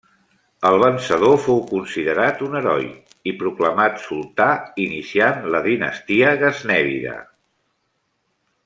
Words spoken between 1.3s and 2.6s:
fou considerat un